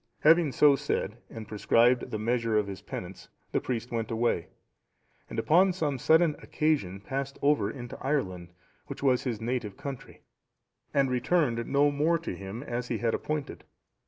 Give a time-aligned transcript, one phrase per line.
[0.21, 4.47] Having so said, and prescribed the measure of his penance, the priest went away,
[5.29, 8.51] and upon some sudden occasion passed over into Ireland,
[8.87, 10.21] which was his native country,
[10.91, 13.63] and returned no more to him, as he had appointed.